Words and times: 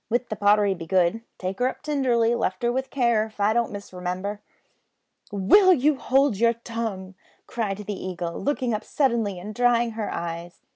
But 0.09 0.29
the 0.31 0.35
pottery 0.35 0.73
begood 0.73 1.13
with 1.13 1.21
`Take 1.37 1.59
her 1.59 1.67
up 1.67 1.83
tinderly, 1.83 2.33
lift 2.33 2.63
her 2.63 2.71
with 2.71 2.89
care,' 2.89 3.25
if 3.25 3.39
I 3.39 3.53
don't 3.53 3.71
misremimber." 3.71 4.39
"Will 5.31 5.73
you 5.75 5.95
hold 5.97 6.37
your 6.37 6.53
tongue!" 6.53 7.13
cried 7.45 7.77
the 7.77 8.03
Eagle, 8.03 8.41
looking 8.41 8.73
up 8.73 8.83
suddenly 8.83 9.37
and 9.37 9.53
drying 9.53 9.91
her 9.91 10.11
eyes. 10.11 10.61